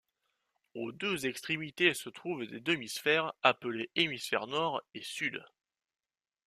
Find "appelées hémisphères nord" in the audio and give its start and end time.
3.43-4.81